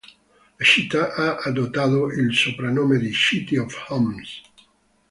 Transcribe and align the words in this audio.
La 0.57 0.65
città 0.65 1.13
ha 1.13 1.35
adottato 1.43 2.07
il 2.07 2.35
soprannome 2.35 2.97
di 2.97 3.13
"City 3.13 3.57
of 3.57 3.85
Homes". 3.89 4.41